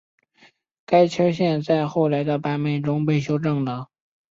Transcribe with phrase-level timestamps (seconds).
[0.83, 3.89] 该缺陷在后来的版本中被修正了。